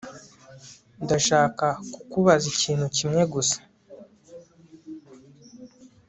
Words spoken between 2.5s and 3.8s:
ikintu kimwe gusa